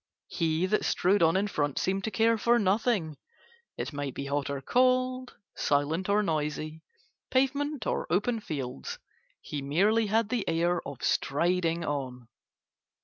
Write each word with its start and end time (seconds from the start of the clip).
He 0.29 0.65
that 0.65 0.83
strode 0.83 1.21
on 1.21 1.37
in 1.37 1.47
front 1.47 1.77
seemed 1.77 2.03
to 2.05 2.09
care 2.09 2.35
for 2.35 2.57
nothing, 2.57 3.17
it 3.77 3.93
might 3.93 4.15
be 4.15 4.25
hot 4.25 4.49
or 4.49 4.59
cold, 4.59 5.35
silent 5.55 6.09
or 6.09 6.23
noisy, 6.23 6.81
pavement 7.29 7.85
or 7.85 8.07
open 8.11 8.39
fields, 8.39 8.97
he 9.41 9.61
merely 9.61 10.07
had 10.07 10.29
the 10.29 10.43
air 10.49 10.81
of 10.87 11.03
striding 11.03 11.85
on. 11.85 12.29